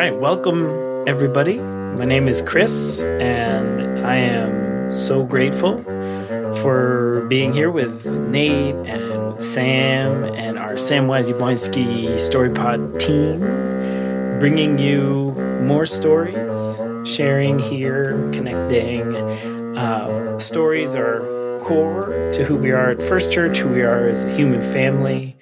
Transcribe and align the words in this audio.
right, 0.00 0.18
welcome 0.18 0.64
everybody. 1.06 1.58
My 1.58 2.06
name 2.06 2.26
is 2.26 2.40
Chris, 2.40 3.00
and 3.00 4.06
I 4.06 4.16
am 4.16 4.90
so 4.90 5.24
grateful 5.24 5.84
for 6.62 7.26
being 7.28 7.52
here 7.52 7.70
with 7.70 8.06
Nate 8.06 8.76
and 8.86 9.44
Sam 9.44 10.24
and 10.24 10.58
our 10.58 10.76
Samwise 10.76 11.30
Yablonsky 11.30 12.14
StoryPod 12.14 12.98
team, 12.98 13.40
bringing 14.40 14.78
you 14.78 15.32
more 15.60 15.84
stories, 15.84 16.80
sharing 17.06 17.58
here, 17.58 18.12
connecting. 18.32 19.14
Uh, 19.76 20.38
stories 20.38 20.94
are 20.94 21.20
core 21.62 22.30
to 22.32 22.42
who 22.42 22.56
we 22.56 22.70
are 22.70 22.92
at 22.92 23.02
First 23.02 23.30
Church, 23.30 23.58
who 23.58 23.68
we 23.68 23.82
are 23.82 24.08
as 24.08 24.24
a 24.24 24.30
human 24.34 24.62
family, 24.62 25.36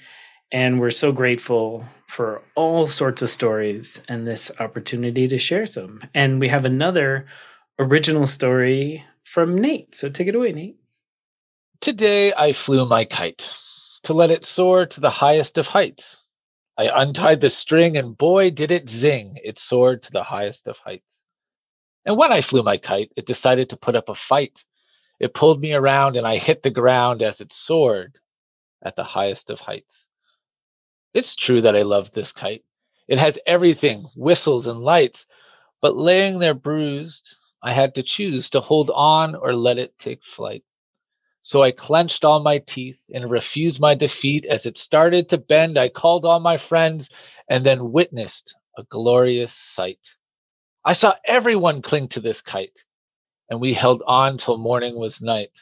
and 0.50 0.80
we're 0.80 0.90
so 0.90 1.12
grateful 1.12 1.84
for 2.06 2.42
all 2.54 2.86
sorts 2.86 3.20
of 3.20 3.30
stories 3.30 4.02
and 4.08 4.26
this 4.26 4.50
opportunity 4.58 5.29
to 5.29 5.39
share 5.39 5.66
some. 5.66 6.02
And 6.14 6.40
we 6.40 6.48
have 6.48 6.64
another 6.64 7.26
original 7.79 8.26
story 8.26 9.04
from 9.25 9.58
Nate. 9.58 9.94
So 9.94 10.08
take 10.08 10.29
it 10.29 10.34
away, 10.34 10.53
Nate. 10.53 10.79
Today 11.80 12.32
I 12.32 12.54
flew 12.54 12.86
my 12.86 13.04
kite 13.04 13.50
to 14.04 14.14
let 14.14 14.30
it 14.30 14.44
soar 14.44 14.86
to 14.86 15.00
the 15.00 15.11
highest 15.11 15.58
of 15.58 15.66
heights. 15.66 16.16
I 16.78 16.89
untied 17.03 17.40
the 17.40 17.50
string 17.50 17.96
and 17.96 18.17
boy 18.17 18.50
did 18.50 18.70
it 18.70 18.89
zing. 18.89 19.39
It 19.44 19.58
soared 19.58 20.03
to 20.04 20.12
the 20.12 20.22
highest 20.22 20.67
of 20.67 20.78
heights. 20.78 21.25
And 22.06 22.17
when 22.17 22.32
I 22.32 22.40
flew 22.40 22.62
my 22.62 22.78
kite, 22.78 23.12
it 23.17 23.26
decided 23.26 23.68
to 23.70 23.76
put 23.76 23.96
up 23.96 24.08
a 24.08 24.14
fight. 24.14 24.64
It 25.20 25.34
pulled 25.34 25.61
me 25.61 25.75
around 25.75 26.17
and 26.17 26.26
I 26.26 26.39
hit 26.39 26.62
the 26.62 26.70
ground 26.70 27.20
as 27.20 27.40
it 27.40 27.53
soared 27.53 28.18
at 28.82 28.96
the 28.96 29.04
highest 29.04 29.50
of 29.50 29.61
heights. 29.61 30.07
It's 31.14 31.35
true 31.35 31.62
that 31.62 31.76
I 31.76 31.82
love 31.82 32.12
this 32.12 32.33
kite. 32.33 32.64
It 33.08 33.19
has 33.19 33.39
everything 33.47 34.05
whistles 34.14 34.67
and 34.67 34.80
lights, 34.80 35.27
but 35.81 35.97
laying 35.97 36.39
there 36.39 36.55
bruised, 36.55 37.37
I 37.62 37.73
had 37.73 37.95
to 37.97 38.03
choose 38.03 38.51
to 38.51 38.61
hold 38.61 38.91
on 38.91 39.34
or 39.34 39.55
let 39.55 39.79
it 39.79 39.98
take 39.98 40.23
flight. 40.25 40.64
So 41.42 41.62
I 41.62 41.70
clenched 41.70 42.25
all 42.25 42.41
my 42.41 42.59
teeth 42.59 42.98
and 43.12 43.31
refused 43.31 43.81
my 43.81 43.95
defeat. 43.95 44.45
As 44.45 44.67
it 44.67 44.77
started 44.77 45.31
to 45.31 45.39
bend, 45.39 45.79
I 45.79 45.89
called 45.89 46.27
all 46.27 46.41
my 46.41 46.59
friends 46.59 47.09
and 47.48 47.64
then 47.64 47.92
witnessed 47.92 48.55
a 48.77 48.83
glorious 48.84 49.53
sight. 49.53 50.01
I 50.84 50.92
saw 50.92 51.14
everyone 51.25 51.83
cling 51.83 52.09
to 52.09 52.20
this 52.20 52.41
kite, 52.42 52.84
and 53.48 53.61
we 53.61 53.73
held 53.73 54.03
on 54.06 54.39
till 54.39 54.59
morning 54.59 54.97
was 54.97 55.23
night. 55.23 55.53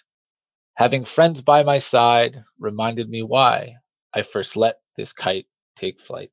Having 0.74 1.04
friends 1.04 1.40
by 1.42 1.62
my 1.62 1.78
side 1.78 2.42
reminded 2.58 3.08
me 3.08 3.22
why 3.22 3.76
I 4.12 4.22
first 4.22 4.56
let 4.56 4.80
this 4.96 5.12
kite 5.12 5.46
take 5.76 6.00
flight. 6.00 6.30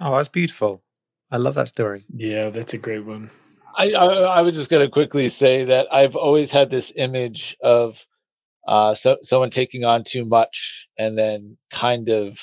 Oh, 0.00 0.16
that's 0.16 0.28
beautiful. 0.28 0.82
I 1.30 1.38
love 1.38 1.54
that 1.54 1.68
story. 1.68 2.04
Yeah, 2.14 2.50
that's 2.50 2.74
a 2.74 2.78
great 2.78 3.04
one. 3.04 3.30
I, 3.76 3.90
I, 3.92 4.06
I 4.06 4.40
was 4.42 4.54
just 4.54 4.70
going 4.70 4.86
to 4.86 4.90
quickly 4.90 5.28
say 5.28 5.64
that 5.64 5.92
I've 5.92 6.16
always 6.16 6.50
had 6.50 6.70
this 6.70 6.92
image 6.96 7.56
of 7.62 7.96
uh, 8.66 8.94
so, 8.94 9.16
someone 9.22 9.50
taking 9.50 9.84
on 9.84 10.02
too 10.04 10.24
much 10.24 10.88
and 10.98 11.16
then 11.16 11.56
kind 11.70 12.08
of 12.08 12.38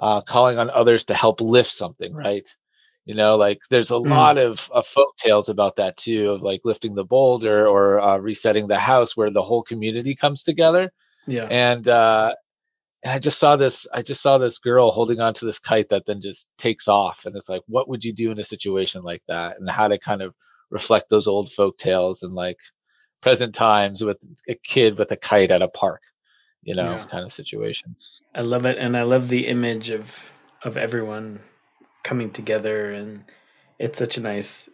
uh, 0.00 0.20
calling 0.22 0.58
on 0.58 0.70
others 0.70 1.04
to 1.06 1.14
help 1.14 1.40
lift 1.40 1.70
something, 1.70 2.12
right? 2.14 2.48
You 3.04 3.14
know, 3.14 3.36
like 3.36 3.58
there's 3.70 3.90
a 3.90 3.94
mm. 3.94 4.08
lot 4.08 4.38
of, 4.38 4.68
of 4.72 4.86
folk 4.86 5.16
tales 5.16 5.48
about 5.48 5.76
that 5.76 5.96
too, 5.96 6.30
of 6.30 6.42
like 6.42 6.60
lifting 6.64 6.94
the 6.94 7.04
boulder 7.04 7.66
or 7.66 8.00
uh, 8.00 8.18
resetting 8.18 8.68
the 8.68 8.78
house 8.78 9.16
where 9.16 9.30
the 9.30 9.42
whole 9.42 9.62
community 9.62 10.14
comes 10.14 10.44
together. 10.44 10.92
Yeah. 11.26 11.46
And 11.50 11.88
uh, 11.88 12.34
and 13.02 13.12
I 13.12 13.18
just 13.18 13.38
saw 13.38 13.56
this 13.56 13.86
I 13.92 14.02
just 14.02 14.22
saw 14.22 14.38
this 14.38 14.58
girl 14.58 14.90
holding 14.90 15.20
on 15.20 15.34
to 15.34 15.44
this 15.44 15.58
kite 15.58 15.88
that 15.90 16.04
then 16.06 16.20
just 16.20 16.48
takes 16.58 16.88
off 16.88 17.24
and 17.24 17.36
it's 17.36 17.48
like 17.48 17.62
what 17.66 17.88
would 17.88 18.04
you 18.04 18.12
do 18.12 18.30
in 18.30 18.38
a 18.38 18.44
situation 18.44 19.02
like 19.02 19.22
that 19.28 19.58
and 19.58 19.68
how 19.68 19.88
to 19.88 19.98
kind 19.98 20.22
of 20.22 20.34
reflect 20.70 21.10
those 21.10 21.26
old 21.26 21.52
folk 21.52 21.76
tales 21.78 22.22
and 22.22 22.34
like 22.34 22.58
present 23.20 23.54
times 23.54 24.02
with 24.02 24.18
a 24.48 24.54
kid 24.54 24.98
with 24.98 25.10
a 25.10 25.16
kite 25.16 25.50
at 25.50 25.62
a 25.62 25.68
park 25.68 26.00
you 26.62 26.74
know 26.74 26.92
yeah. 26.92 27.06
kind 27.06 27.24
of 27.24 27.32
situation 27.32 27.94
I 28.34 28.42
love 28.42 28.66
it 28.66 28.78
and 28.78 28.96
I 28.96 29.02
love 29.02 29.28
the 29.28 29.46
image 29.46 29.90
of 29.90 30.32
of 30.62 30.76
everyone 30.76 31.40
coming 32.04 32.30
together 32.30 32.92
and 32.92 33.24
it's 33.78 33.98
such 33.98 34.16
a 34.16 34.20
nice 34.20 34.68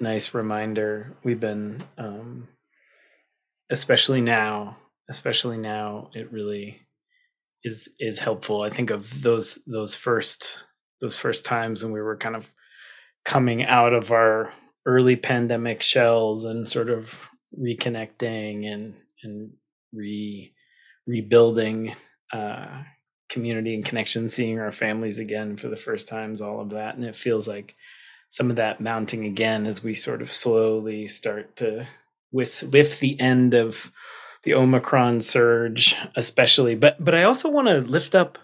nice 0.00 0.34
reminder 0.34 1.16
we've 1.22 1.40
been 1.40 1.84
um 1.98 2.48
especially 3.70 4.20
now 4.20 4.76
especially 5.08 5.58
now 5.58 6.10
it 6.14 6.32
really 6.32 6.80
is 7.64 7.88
is 7.98 8.18
helpful. 8.18 8.62
I 8.62 8.70
think 8.70 8.90
of 8.90 9.22
those 9.22 9.58
those 9.66 9.94
first 9.94 10.64
those 11.00 11.16
first 11.16 11.44
times 11.44 11.82
when 11.82 11.92
we 11.92 12.00
were 12.00 12.16
kind 12.16 12.36
of 12.36 12.50
coming 13.24 13.64
out 13.64 13.92
of 13.92 14.10
our 14.10 14.52
early 14.86 15.16
pandemic 15.16 15.82
shells 15.82 16.44
and 16.44 16.68
sort 16.68 16.90
of 16.90 17.16
reconnecting 17.58 18.72
and 18.72 18.94
and 19.22 19.52
re 19.92 20.52
rebuilding 21.06 21.94
uh, 22.32 22.82
community 23.28 23.74
and 23.74 23.84
connection, 23.84 24.28
seeing 24.28 24.58
our 24.58 24.70
families 24.70 25.18
again 25.18 25.56
for 25.56 25.68
the 25.68 25.76
first 25.76 26.08
times, 26.08 26.40
all 26.40 26.60
of 26.60 26.70
that, 26.70 26.96
and 26.96 27.04
it 27.04 27.16
feels 27.16 27.48
like 27.48 27.74
some 28.28 28.50
of 28.50 28.56
that 28.56 28.80
mounting 28.80 29.26
again 29.26 29.66
as 29.66 29.84
we 29.84 29.94
sort 29.94 30.22
of 30.22 30.32
slowly 30.32 31.06
start 31.06 31.56
to 31.56 31.86
with 32.32 32.62
with 32.72 32.98
the 33.00 33.18
end 33.20 33.54
of 33.54 33.92
the 34.42 34.54
Omicron 34.54 35.20
surge, 35.20 35.96
especially. 36.16 36.74
But 36.74 37.02
but 37.02 37.14
I 37.14 37.24
also 37.24 37.48
want 37.48 37.68
to 37.68 37.80
lift 37.80 38.14
up 38.14 38.38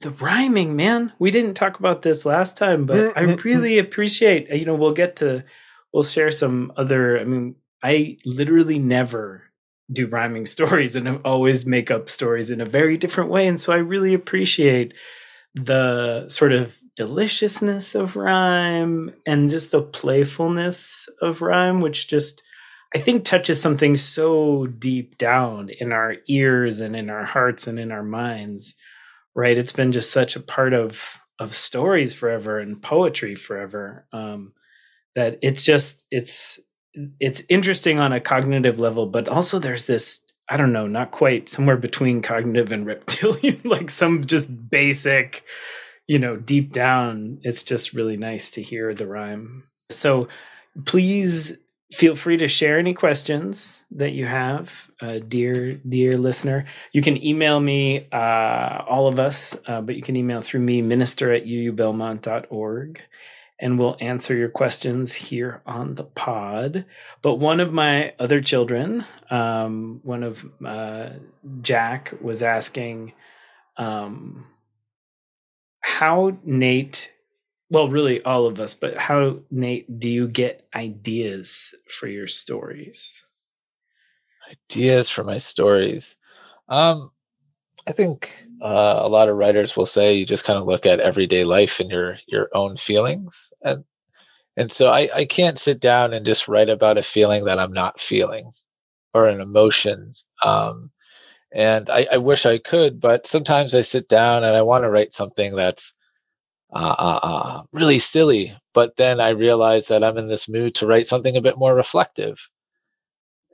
the 0.00 0.10
rhyming, 0.10 0.76
man. 0.76 1.12
We 1.18 1.30
didn't 1.30 1.54
talk 1.54 1.78
about 1.78 2.02
this 2.02 2.24
last 2.24 2.56
time, 2.56 2.86
but 2.86 2.96
I 2.96 3.00
mm-hmm. 3.00 3.30
Mm-hmm. 3.30 3.48
really 3.48 3.78
appreciate. 3.78 4.48
You 4.50 4.64
know, 4.64 4.74
we'll 4.74 4.92
get 4.92 5.16
to 5.16 5.44
we'll 5.92 6.02
share 6.02 6.30
some 6.30 6.72
other. 6.76 7.18
I 7.18 7.24
mean, 7.24 7.56
I 7.82 8.18
literally 8.24 8.78
never 8.78 9.44
do 9.92 10.06
rhyming 10.06 10.46
stories, 10.46 10.96
and 10.96 11.08
I 11.08 11.16
always 11.16 11.66
make 11.66 11.90
up 11.90 12.08
stories 12.08 12.50
in 12.50 12.60
a 12.60 12.66
very 12.66 12.96
different 12.96 13.30
way. 13.30 13.46
And 13.46 13.60
so 13.60 13.72
I 13.72 13.78
really 13.78 14.14
appreciate 14.14 14.94
the 15.54 16.28
sort 16.28 16.52
of 16.52 16.78
deliciousness 16.96 17.94
of 17.94 18.14
rhyme 18.14 19.12
and 19.26 19.50
just 19.50 19.70
the 19.70 19.82
playfulness 19.82 21.08
of 21.20 21.42
rhyme, 21.42 21.80
which 21.80 22.08
just 22.08 22.42
I 22.94 22.98
think 22.98 23.24
touches 23.24 23.60
something 23.60 23.96
so 23.96 24.66
deep 24.66 25.16
down 25.16 25.68
in 25.68 25.92
our 25.92 26.16
ears 26.26 26.80
and 26.80 26.96
in 26.96 27.08
our 27.08 27.24
hearts 27.24 27.66
and 27.66 27.78
in 27.78 27.92
our 27.92 28.02
minds, 28.02 28.74
right? 29.34 29.56
It's 29.56 29.72
been 29.72 29.92
just 29.92 30.12
such 30.12 30.36
a 30.36 30.40
part 30.40 30.72
of 30.72 31.20
of 31.38 31.54
stories 31.54 32.12
forever 32.12 32.58
and 32.58 32.82
poetry 32.82 33.34
forever 33.34 34.06
um, 34.12 34.52
that 35.14 35.38
it's 35.40 35.64
just 35.64 36.04
it's 36.10 36.60
it's 37.20 37.42
interesting 37.48 37.98
on 37.98 38.12
a 38.12 38.20
cognitive 38.20 38.78
level, 38.78 39.06
but 39.06 39.28
also 39.28 39.58
there's 39.58 39.86
this 39.86 40.20
I 40.48 40.56
don't 40.56 40.72
know, 40.72 40.88
not 40.88 41.12
quite 41.12 41.48
somewhere 41.48 41.76
between 41.76 42.22
cognitive 42.22 42.72
and 42.72 42.84
reptilian, 42.86 43.60
like 43.64 43.88
some 43.88 44.24
just 44.24 44.48
basic, 44.68 45.44
you 46.08 46.18
know, 46.18 46.36
deep 46.36 46.72
down. 46.72 47.38
It's 47.42 47.62
just 47.62 47.92
really 47.92 48.16
nice 48.16 48.50
to 48.52 48.62
hear 48.62 48.92
the 48.92 49.06
rhyme. 49.06 49.64
So 49.90 50.26
please 50.84 51.56
feel 51.92 52.14
free 52.14 52.36
to 52.36 52.48
share 52.48 52.78
any 52.78 52.94
questions 52.94 53.84
that 53.90 54.12
you 54.12 54.26
have 54.26 54.90
uh, 55.00 55.18
dear 55.26 55.74
dear 55.74 56.16
listener. 56.16 56.64
You 56.92 57.02
can 57.02 57.22
email 57.24 57.58
me 57.58 58.06
uh, 58.12 58.84
all 58.88 59.08
of 59.08 59.18
us 59.18 59.56
uh, 59.66 59.80
but 59.80 59.96
you 59.96 60.02
can 60.02 60.16
email 60.16 60.40
through 60.40 60.60
me 60.60 60.82
minister 60.82 61.32
at 61.32 61.46
uubelmont.org 61.46 63.02
and 63.62 63.78
we'll 63.78 63.96
answer 64.00 64.34
your 64.34 64.48
questions 64.48 65.12
here 65.12 65.60
on 65.66 65.96
the 65.96 66.04
pod. 66.04 66.86
But 67.20 67.34
one 67.34 67.60
of 67.60 67.72
my 67.72 68.14
other 68.18 68.40
children 68.40 69.04
um, 69.30 70.00
one 70.04 70.22
of 70.22 70.46
uh, 70.64 71.10
jack 71.60 72.14
was 72.20 72.42
asking 72.42 73.14
um, 73.76 74.46
how 75.80 76.38
nate 76.44 77.10
well, 77.70 77.88
really 77.88 78.22
all 78.24 78.46
of 78.46 78.58
us, 78.58 78.74
but 78.74 78.96
how, 78.96 79.38
Nate, 79.50 80.00
do 80.00 80.08
you 80.08 80.26
get 80.26 80.66
ideas 80.74 81.74
for 81.88 82.08
your 82.08 82.26
stories? 82.26 83.24
Ideas 84.70 85.08
for 85.08 85.22
my 85.22 85.38
stories. 85.38 86.16
Um, 86.68 87.12
I 87.86 87.92
think 87.92 88.32
uh, 88.62 88.98
a 89.00 89.08
lot 89.08 89.28
of 89.28 89.36
writers 89.36 89.76
will 89.76 89.86
say 89.86 90.14
you 90.14 90.26
just 90.26 90.44
kind 90.44 90.58
of 90.58 90.66
look 90.66 90.84
at 90.84 91.00
everyday 91.00 91.44
life 91.44 91.80
and 91.80 91.90
your 91.90 92.18
your 92.26 92.48
own 92.54 92.76
feelings, 92.76 93.50
and 93.62 93.84
and 94.56 94.70
so 94.72 94.90
I, 94.90 95.08
I 95.14 95.24
can't 95.24 95.58
sit 95.58 95.80
down 95.80 96.12
and 96.12 96.26
just 96.26 96.48
write 96.48 96.68
about 96.68 96.98
a 96.98 97.02
feeling 97.02 97.44
that 97.44 97.58
I'm 97.58 97.72
not 97.72 98.00
feeling 98.00 98.52
or 99.14 99.28
an 99.28 99.40
emotion. 99.40 100.14
Um, 100.44 100.90
and 101.52 101.88
I, 101.90 102.06
I 102.12 102.16
wish 102.18 102.46
I 102.46 102.58
could, 102.58 103.00
but 103.00 103.26
sometimes 103.26 103.74
I 103.74 103.82
sit 103.82 104.08
down 104.08 104.44
and 104.44 104.56
I 104.56 104.62
want 104.62 104.84
to 104.84 104.90
write 104.90 105.14
something 105.14 105.56
that's 105.56 105.94
uh, 106.72 106.96
uh, 106.98 107.20
uh, 107.22 107.62
really 107.72 107.98
silly. 107.98 108.56
But 108.74 108.96
then 108.96 109.20
I 109.20 109.30
realized 109.30 109.88
that 109.88 110.04
I'm 110.04 110.18
in 110.18 110.28
this 110.28 110.48
mood 110.48 110.74
to 110.76 110.86
write 110.86 111.08
something 111.08 111.36
a 111.36 111.42
bit 111.42 111.58
more 111.58 111.74
reflective. 111.74 112.38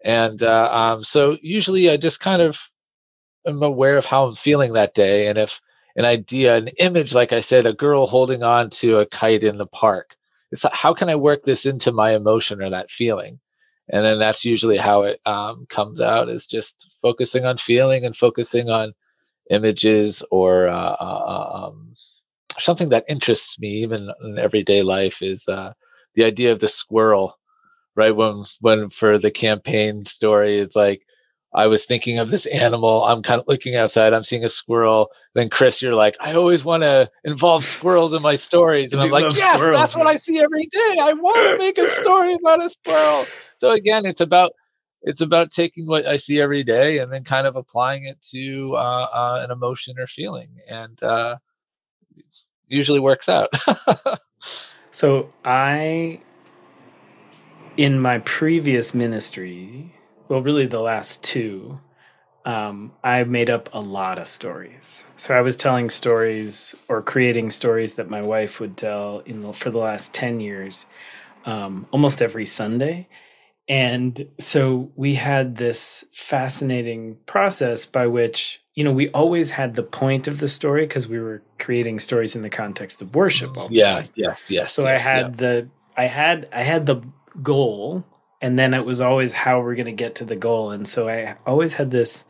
And 0.04 0.42
uh, 0.42 0.70
um, 0.72 1.04
so 1.04 1.36
usually 1.42 1.90
I 1.90 1.96
just 1.96 2.20
kind 2.20 2.42
of 2.42 2.58
am 3.46 3.62
aware 3.62 3.96
of 3.96 4.04
how 4.04 4.26
I'm 4.26 4.36
feeling 4.36 4.74
that 4.74 4.94
day. 4.94 5.28
And 5.28 5.38
if 5.38 5.60
an 5.96 6.04
idea, 6.04 6.56
an 6.56 6.68
image, 6.78 7.14
like 7.14 7.32
I 7.32 7.40
said, 7.40 7.66
a 7.66 7.72
girl 7.72 8.06
holding 8.06 8.42
on 8.42 8.70
to 8.70 8.98
a 8.98 9.06
kite 9.06 9.44
in 9.44 9.58
the 9.58 9.66
park 9.66 10.16
it's 10.52 10.64
like, 10.64 10.72
how 10.72 10.94
can 10.94 11.08
I 11.08 11.16
work 11.16 11.44
this 11.44 11.66
into 11.66 11.92
my 11.92 12.14
emotion 12.14 12.62
or 12.62 12.70
that 12.70 12.90
feeling? 12.90 13.40
And 13.92 14.04
then 14.04 14.18
that's 14.18 14.44
usually 14.44 14.76
how 14.76 15.02
it 15.02 15.20
um, 15.26 15.66
comes 15.68 16.00
out 16.00 16.28
is 16.28 16.46
just 16.46 16.86
focusing 17.02 17.44
on 17.44 17.56
feeling 17.58 18.04
and 18.04 18.16
focusing 18.16 18.68
on 18.68 18.94
images 19.50 20.22
or 20.30 20.68
uh, 20.68 20.96
um, 20.98 21.94
something 22.58 22.88
that 22.90 23.04
interests 23.08 23.58
me 23.58 23.68
even 23.68 24.10
in 24.22 24.38
everyday 24.38 24.82
life 24.82 25.22
is 25.22 25.46
uh, 25.48 25.72
the 26.14 26.24
idea 26.24 26.52
of 26.52 26.60
the 26.60 26.68
squirrel 26.68 27.38
right 27.94 28.14
when 28.14 28.44
when 28.60 28.90
for 28.90 29.18
the 29.18 29.30
campaign 29.30 30.04
story 30.04 30.58
it's 30.58 30.76
like 30.76 31.02
I 31.56 31.66
was 31.68 31.86
thinking 31.86 32.18
of 32.18 32.30
this 32.30 32.44
animal. 32.46 33.04
I'm 33.04 33.22
kind 33.22 33.40
of 33.40 33.48
looking 33.48 33.76
outside. 33.76 34.12
I'm 34.12 34.24
seeing 34.24 34.44
a 34.44 34.48
squirrel. 34.48 35.10
Then 35.34 35.48
Chris, 35.48 35.80
you're 35.80 35.94
like, 35.94 36.14
I 36.20 36.34
always 36.34 36.64
want 36.64 36.82
to 36.82 37.10
involve 37.24 37.64
squirrels 37.64 38.12
in 38.12 38.20
my 38.20 38.36
stories, 38.36 38.92
and 38.92 39.00
I'm 39.02 39.10
like, 39.10 39.34
yes, 39.34 39.56
squirrels, 39.56 39.80
that's 39.80 39.96
what 39.96 40.06
I 40.06 40.18
see 40.18 40.38
every 40.38 40.66
day. 40.66 40.96
I 41.00 41.14
want 41.14 41.38
to 41.50 41.58
make 41.58 41.78
a 41.78 41.90
story 41.92 42.34
about 42.34 42.62
a 42.62 42.68
squirrel. 42.68 43.26
So 43.56 43.70
again, 43.72 44.04
it's 44.04 44.20
about 44.20 44.52
it's 45.02 45.22
about 45.22 45.50
taking 45.50 45.86
what 45.86 46.06
I 46.06 46.18
see 46.18 46.40
every 46.40 46.62
day 46.62 46.98
and 46.98 47.10
then 47.10 47.24
kind 47.24 47.46
of 47.46 47.56
applying 47.56 48.04
it 48.04 48.20
to 48.32 48.74
uh, 48.74 49.04
uh, 49.04 49.40
an 49.42 49.50
emotion 49.50 49.98
or 49.98 50.06
feeling, 50.06 50.50
and 50.68 51.02
uh, 51.02 51.36
usually 52.68 53.00
works 53.00 53.28
out. 53.28 53.52
so 54.90 55.32
I, 55.44 56.20
in 57.76 58.00
my 58.00 58.18
previous 58.20 58.94
ministry, 58.94 59.92
well, 60.28 60.42
really 60.42 60.66
the 60.66 60.80
last 60.80 61.22
two, 61.22 61.80
um, 62.44 62.92
I 63.02 63.24
made 63.24 63.50
up 63.50 63.68
a 63.72 63.80
lot 63.80 64.18
of 64.18 64.28
stories. 64.28 65.06
So 65.16 65.34
I 65.34 65.40
was 65.40 65.56
telling 65.56 65.90
stories 65.90 66.74
or 66.88 67.02
creating 67.02 67.50
stories 67.50 67.94
that 67.94 68.08
my 68.08 68.22
wife 68.22 68.60
would 68.60 68.76
tell 68.76 69.20
in 69.26 69.42
the, 69.42 69.52
for 69.52 69.70
the 69.70 69.78
last 69.78 70.14
10 70.14 70.40
years, 70.40 70.86
um, 71.44 71.86
almost 71.90 72.22
every 72.22 72.46
Sunday. 72.46 73.08
And 73.68 74.28
so 74.38 74.92
we 74.94 75.14
had 75.14 75.56
this 75.56 76.04
fascinating 76.12 77.16
process 77.26 77.84
by 77.84 78.06
which, 78.06 78.62
you 78.74 78.84
know, 78.84 78.92
we 78.92 79.08
always 79.08 79.50
had 79.50 79.74
the 79.74 79.82
point 79.82 80.28
of 80.28 80.38
the 80.38 80.48
story 80.48 80.82
because 80.82 81.08
we 81.08 81.18
were 81.18 81.42
creating 81.58 81.98
stories 81.98 82.36
in 82.36 82.42
the 82.42 82.50
context 82.50 83.02
of 83.02 83.14
worship 83.14 83.56
all 83.56 83.68
yeah, 83.70 84.02
time. 84.02 84.08
yes, 84.14 84.50
yes. 84.50 84.72
So 84.72 84.84
yes, 84.84 85.00
I 85.00 85.02
had 85.02 85.26
yeah. 85.26 85.36
the 85.36 85.68
I 85.96 86.04
had 86.04 86.48
I 86.52 86.62
had 86.62 86.86
the 86.86 87.02
goal 87.42 88.04
and 88.40 88.58
then 88.58 88.74
it 88.74 88.84
was 88.84 89.00
always 89.00 89.32
how 89.32 89.60
we're 89.60 89.74
going 89.74 89.86
to 89.86 89.92
get 89.92 90.16
to 90.16 90.24
the 90.24 90.36
goal 90.36 90.70
and 90.70 90.86
so 90.86 91.08
i 91.08 91.36
always 91.46 91.74
had 91.74 91.90
this 91.90 92.24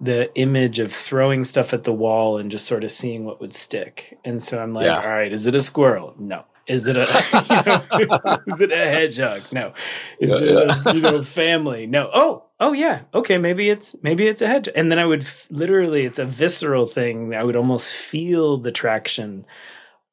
the 0.00 0.34
image 0.36 0.78
of 0.78 0.92
throwing 0.92 1.44
stuff 1.44 1.72
at 1.72 1.84
the 1.84 1.92
wall 1.92 2.38
and 2.38 2.50
just 2.50 2.66
sort 2.66 2.82
of 2.84 2.90
seeing 2.90 3.24
what 3.24 3.40
would 3.40 3.54
stick 3.54 4.18
and 4.24 4.42
so 4.42 4.60
i'm 4.60 4.72
like 4.72 4.86
yeah. 4.86 5.00
all 5.00 5.08
right 5.08 5.32
is 5.32 5.46
it 5.46 5.54
a 5.54 5.62
squirrel 5.62 6.14
no 6.18 6.44
is 6.66 6.86
it 6.86 6.96
a 6.96 7.86
you 7.98 8.06
know, 8.06 8.38
is 8.46 8.60
it 8.60 8.72
a 8.72 8.76
hedgehog? 8.76 9.42
No. 9.52 9.74
Is 10.20 10.30
yeah, 10.30 10.36
it 10.36 10.68
yeah. 10.68 10.82
a 10.86 10.94
you 10.94 11.00
know 11.00 11.22
family? 11.22 11.86
No. 11.86 12.10
Oh 12.12 12.44
oh 12.60 12.72
yeah. 12.72 13.02
Okay 13.14 13.38
maybe 13.38 13.70
it's 13.70 13.96
maybe 14.02 14.26
it's 14.26 14.42
a 14.42 14.46
hedgehog 14.46 14.74
and 14.76 14.90
then 14.90 14.98
i 14.98 15.06
would 15.06 15.22
f- 15.22 15.46
literally 15.50 16.04
it's 16.04 16.18
a 16.18 16.24
visceral 16.24 16.86
thing 16.86 17.34
i 17.34 17.42
would 17.42 17.56
almost 17.56 17.92
feel 17.92 18.56
the 18.56 18.70
traction 18.70 19.44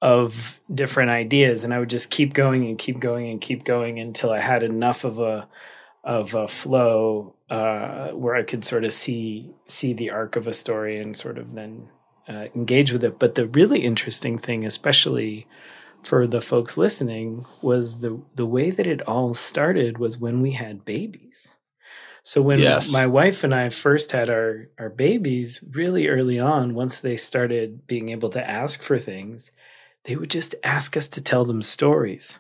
of 0.02 0.60
different 0.74 1.12
ideas 1.12 1.64
and 1.64 1.74
I 1.74 1.80
would 1.80 1.90
just 1.90 2.10
keep 2.10 2.34
going 2.34 2.66
and 2.66 2.78
keep 2.78 3.00
going 3.00 3.30
and 3.30 3.42
keep 3.42 3.64
going 3.64 4.00
until 4.00 4.32
I 4.32 4.40
had 4.40 4.64
enough 4.64 5.04
of 5.04 5.20
a 5.20 5.48
of 6.04 6.34
a 6.34 6.48
flow 6.48 7.36
uh, 7.50 8.10
where 8.10 8.36
I 8.36 8.44
could 8.44 8.64
sort 8.64 8.86
of 8.86 8.94
see 8.94 9.52
see 9.68 9.94
the 9.94 10.12
arc 10.12 10.36
of 10.36 10.48
a 10.48 10.54
story 10.54 11.00
and 11.00 11.18
sort 11.18 11.38
of 11.38 11.54
then 11.54 11.90
uh, 12.28 12.46
engage 12.56 12.94
with 12.94 13.04
it. 13.04 13.20
But 13.20 13.36
the 13.36 13.48
really 13.48 13.80
interesting 13.80 14.38
thing, 14.38 14.66
especially 14.66 15.48
for 16.04 16.28
the 16.28 16.42
folks 16.42 16.78
listening, 16.78 17.46
was 17.62 18.00
the 18.00 18.22
the 18.36 18.46
way 18.46 18.72
that 18.72 18.88
it 18.88 19.02
all 19.04 19.34
started 19.34 19.98
was 19.98 20.18
when 20.18 20.42
we 20.42 20.52
had 20.52 20.86
babies. 20.86 21.56
So 22.24 22.42
when 22.42 22.60
yes. 22.60 22.92
my 22.92 23.08
wife 23.08 23.44
and 23.44 23.56
I 23.56 23.70
first 23.70 24.12
had 24.12 24.30
our 24.30 24.70
our 24.78 24.90
babies, 24.90 25.64
really 25.72 26.08
early 26.08 26.40
on, 26.40 26.74
once 26.74 27.00
they 27.00 27.18
started 27.18 27.88
being 27.88 28.10
able 28.10 28.30
to 28.32 28.50
ask 28.50 28.82
for 28.82 29.00
things, 29.00 29.52
they 30.06 30.16
would 30.16 30.30
just 30.30 30.56
ask 30.64 30.98
us 30.98 31.08
to 31.10 31.22
tell 31.22 31.46
them 31.46 31.62
stories 31.62 32.40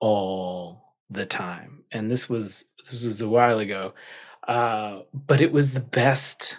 all 0.00 0.94
the 1.10 1.26
time. 1.26 1.84
And 1.92 2.10
this 2.10 2.28
was 2.28 2.64
this 2.84 3.04
was 3.04 3.20
a 3.20 3.28
while 3.28 3.58
ago. 3.58 3.94
Uh, 4.46 5.02
but 5.14 5.40
it 5.40 5.52
was 5.52 5.72
the 5.72 5.80
best 5.80 6.58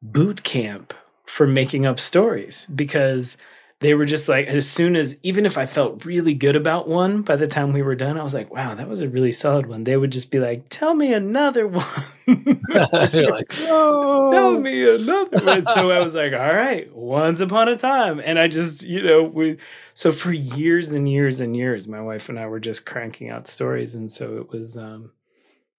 boot 0.00 0.42
camp 0.42 0.94
for 1.26 1.46
making 1.46 1.86
up 1.86 2.00
stories 2.00 2.66
because 2.74 3.36
they 3.82 3.94
were 3.94 4.06
just 4.06 4.28
like 4.28 4.46
as 4.46 4.70
soon 4.70 4.94
as 4.94 5.16
even 5.24 5.44
if 5.44 5.58
I 5.58 5.66
felt 5.66 6.04
really 6.04 6.34
good 6.34 6.54
about 6.54 6.86
one 6.86 7.22
by 7.22 7.34
the 7.34 7.48
time 7.48 7.72
we 7.72 7.82
were 7.82 7.96
done, 7.96 8.16
I 8.16 8.22
was 8.22 8.32
like, 8.32 8.54
wow, 8.54 8.76
that 8.76 8.88
was 8.88 9.02
a 9.02 9.08
really 9.08 9.32
solid 9.32 9.66
one. 9.66 9.82
They 9.82 9.96
would 9.96 10.12
just 10.12 10.30
be 10.30 10.38
like, 10.38 10.68
tell 10.68 10.94
me 10.94 11.12
another 11.12 11.66
one. 11.66 11.84
You're 12.26 13.32
like, 13.32 13.52
no. 13.58 14.30
tell 14.30 14.60
me 14.60 14.88
another 14.88 15.44
one. 15.44 15.66
So 15.66 15.90
I 15.90 16.00
was 16.00 16.14
like, 16.14 16.32
all 16.32 16.54
right, 16.54 16.94
once 16.94 17.40
upon 17.40 17.68
a 17.68 17.76
time. 17.76 18.20
And 18.24 18.38
I 18.38 18.46
just, 18.46 18.84
you 18.84 19.02
know, 19.02 19.24
we 19.24 19.56
so 19.94 20.12
for 20.12 20.32
years 20.32 20.92
and 20.92 21.10
years 21.10 21.40
and 21.40 21.56
years, 21.56 21.88
my 21.88 22.00
wife 22.00 22.28
and 22.28 22.38
I 22.38 22.46
were 22.46 22.60
just 22.60 22.86
cranking 22.86 23.30
out 23.30 23.48
stories. 23.48 23.96
And 23.96 24.10
so 24.10 24.36
it 24.36 24.48
was 24.50 24.76
um 24.78 25.10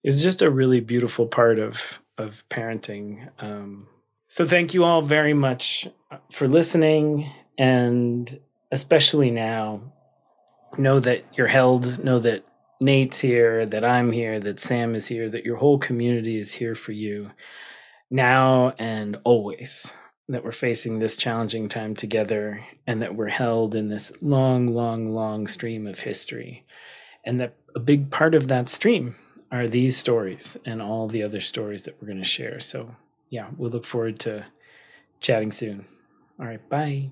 it 0.04 0.10
was 0.10 0.22
just 0.22 0.42
a 0.42 0.52
really 0.52 0.82
beautiful 0.82 1.26
part 1.26 1.58
of 1.58 2.00
of 2.18 2.44
parenting. 2.50 3.30
Um 3.40 3.88
so 4.28 4.46
thank 4.46 4.74
you 4.74 4.84
all 4.84 5.02
very 5.02 5.34
much 5.34 5.88
for 6.32 6.50
listening 6.50 7.30
and 7.58 8.40
especially 8.72 9.32
now, 9.32 9.82
know 10.78 11.00
that 11.00 11.26
you're 11.34 11.48
held, 11.48 12.04
know 12.04 12.20
that 12.20 12.46
Nate's 12.80 13.20
here, 13.20 13.66
that 13.66 13.86
I'm 13.86 14.12
here, 14.12 14.40
that 14.40 14.60
Sam 14.60 14.96
is 14.96 15.08
here, 15.08 15.30
that 15.30 15.46
your 15.46 15.58
whole 15.58 15.78
community 15.78 16.38
is 16.38 16.54
here 16.54 16.76
for 16.76 16.92
you 16.92 17.32
now 18.10 18.74
and 18.78 19.18
always. 19.24 19.96
That 20.30 20.44
we're 20.44 20.52
facing 20.52 21.00
this 21.00 21.18
challenging 21.18 21.68
time 21.68 21.96
together 21.96 22.64
and 22.88 23.02
that 23.02 23.16
we're 23.16 23.28
held 23.28 23.76
in 23.76 23.90
this 23.90 24.12
long, 24.22 24.68
long, 24.68 25.14
long 25.14 25.48
stream 25.48 25.86
of 25.86 26.00
history. 26.00 26.66
And 27.26 27.40
that 27.40 27.56
a 27.76 27.80
big 27.80 28.10
part 28.10 28.34
of 28.34 28.48
that 28.48 28.70
stream 28.70 29.16
are 29.52 29.68
these 29.68 29.98
stories 29.98 30.58
and 30.66 30.82
all 30.82 31.08
the 31.08 31.24
other 31.24 31.42
stories 31.42 31.84
that 31.84 32.02
we're 32.02 32.08
going 32.08 32.18
to 32.20 32.24
share. 32.24 32.60
So, 32.60 32.96
yeah, 33.30 33.50
we'll 33.58 33.70
look 33.70 33.86
forward 33.86 34.20
to 34.22 34.46
chatting 35.20 35.52
soon. 35.52 35.86
All 36.40 36.46
right, 36.46 36.70
bye. 36.70 37.12